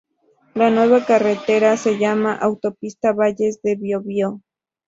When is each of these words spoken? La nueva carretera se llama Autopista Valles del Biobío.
La 0.55 0.71
nueva 0.71 1.05
carretera 1.05 1.77
se 1.77 1.99
llama 1.99 2.33
Autopista 2.35 3.13
Valles 3.13 3.61
del 3.61 3.77
Biobío. 3.77 4.41